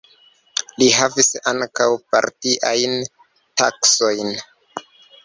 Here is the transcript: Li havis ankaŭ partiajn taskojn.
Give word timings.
Li 0.77 0.85
havis 0.99 1.27
ankaŭ 1.51 1.87
partiajn 2.13 2.97
taskojn. 3.63 4.33